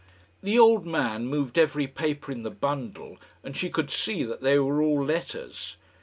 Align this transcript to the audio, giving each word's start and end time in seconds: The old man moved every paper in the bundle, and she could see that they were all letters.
The 0.41 0.57
old 0.57 0.83
man 0.87 1.27
moved 1.27 1.59
every 1.59 1.85
paper 1.85 2.31
in 2.31 2.41
the 2.41 2.49
bundle, 2.49 3.19
and 3.43 3.55
she 3.55 3.69
could 3.69 3.91
see 3.91 4.23
that 4.23 4.41
they 4.41 4.57
were 4.57 4.81
all 4.81 5.03
letters. 5.05 5.77